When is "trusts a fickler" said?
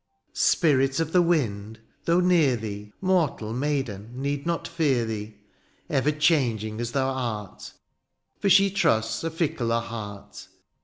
8.71-9.79